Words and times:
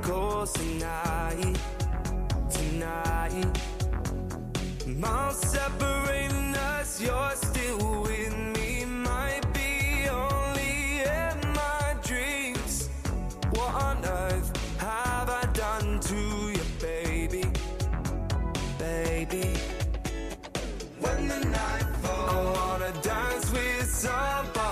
close 0.00 0.52
tonight, 0.54 1.58
tonight. 2.50 3.46
Miles 4.86 5.36
separating 5.36 6.54
us, 6.56 7.00
you're 7.00 7.32
still 7.34 8.02
with 8.02 8.34
me. 8.56 8.86
Might 8.86 9.42
be 9.52 10.08
only 10.08 11.02
in 11.02 11.52
my 11.52 11.96
dreams. 12.02 12.88
What 13.50 13.74
on 13.74 14.04
earth 14.04 14.50
have 14.78 15.28
I 15.28 15.44
done 15.52 16.00
to 16.00 16.16
you, 16.56 16.64
baby? 16.80 17.44
Baby. 18.78 19.54
When 21.00 21.28
the 21.28 21.40
night 21.40 21.86
falls, 22.02 22.30
I 22.30 22.78
wanna 22.78 22.92
dance 23.02 23.50
with 23.52 23.90
somebody. 23.90 24.67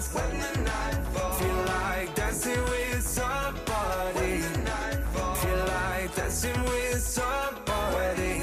Dance, 0.00 0.14
when 0.14 0.40
the 0.40 0.60
night 0.62 1.04
falls. 1.12 1.38
Feel 1.40 1.56
like 1.64 2.14
dancing 2.14 2.62
with 2.64 3.02
somebody. 3.02 4.42
Feel 5.40 5.64
like 5.66 6.14
dancing 6.14 6.62
with 6.64 7.00
somebody. 7.00 8.42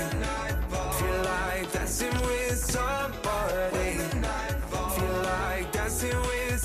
Feel 0.97 1.21
like 1.23 1.71
dancing 1.71 2.21
with 2.21 2.57
somebody. 2.57 3.97
Feel 4.97 5.21
like 5.23 5.71
dancing 5.71 6.21
with 6.21 6.59